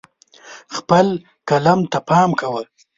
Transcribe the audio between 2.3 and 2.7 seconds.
کوه.